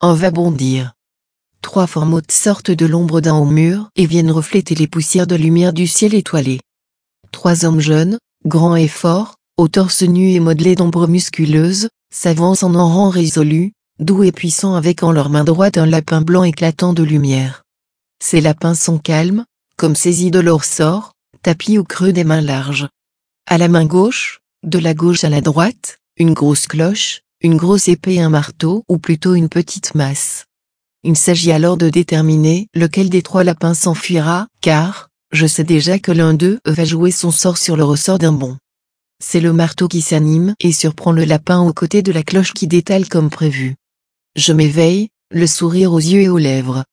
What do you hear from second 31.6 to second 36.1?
de déterminer lequel des trois lapins s'enfuira, car, je sais déjà que